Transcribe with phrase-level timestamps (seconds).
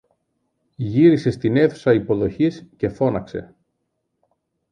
[0.75, 3.55] Γύρισε στην αίθουσα υποδοχής και φώναξε